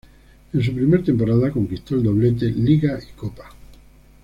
[0.51, 3.51] En su primera temporada conquistó el doblete: liga y copa.